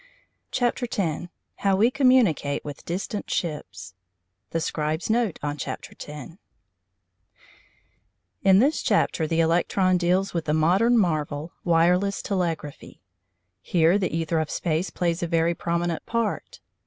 CHAPTER 0.49 0.87
X 0.91 1.27
HOW 1.57 1.75
WE 1.75 1.91
COMMUNICATE 1.91 2.65
WITH 2.65 2.85
DISTANT 2.85 3.29
SHIPS 3.29 3.93
THE 4.49 4.59
SCRIBE'S 4.59 5.11
NOTE 5.11 5.37
ON 5.43 5.57
CHAPTER 5.57 5.93
TEN 5.93 6.39
In 8.41 8.57
this 8.57 8.81
chapter 8.81 9.27
the 9.27 9.41
electron 9.41 9.97
deals 9.99 10.33
with 10.33 10.45
that 10.45 10.55
modern 10.55 10.97
marvel 10.97 11.53
Wireless 11.63 12.23
Telegraphy. 12.23 13.03
Here 13.61 13.99
the 13.99 14.09
æther 14.09 14.41
of 14.41 14.49
space 14.49 14.89
plays 14.89 15.21
a 15.21 15.27
very 15.27 15.53
prominent 15.53 16.03
part. 16.07 16.61